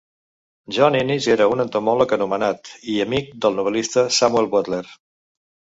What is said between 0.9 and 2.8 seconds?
Enys era un entomòleg anomenat,